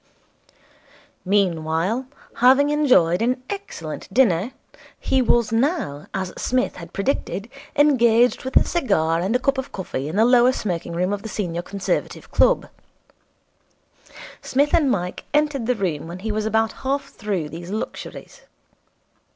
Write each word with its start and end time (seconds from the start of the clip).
Meanwhile, 1.25 2.07
having 2.37 2.71
enjoyed 2.71 3.21
an 3.21 3.43
excellent 3.51 4.11
dinner, 4.11 4.51
he 4.99 5.21
was 5.21 5.51
now, 5.51 6.07
as 6.11 6.33
Psmith 6.39 6.77
had 6.77 6.91
predicted, 6.91 7.47
engaged 7.75 8.43
with 8.43 8.57
a 8.57 8.63
cigar 8.65 9.19
and 9.19 9.35
a 9.35 9.39
cup 9.39 9.59
of 9.59 9.71
coffee 9.71 10.07
in 10.07 10.15
the 10.15 10.25
lower 10.25 10.53
smoking 10.53 10.93
room 10.93 11.13
of 11.13 11.21
the 11.21 11.29
Senior 11.29 11.61
Conservative 11.61 12.31
Club. 12.31 12.67
Psmith 14.41 14.73
and 14.73 14.89
Mike 14.89 15.25
entered 15.35 15.67
the 15.67 15.75
room 15.75 16.07
when 16.07 16.17
he 16.17 16.31
was 16.31 16.47
about 16.47 16.71
half 16.81 17.11
through 17.11 17.49
these 17.49 17.69
luxuries. 17.69 18.41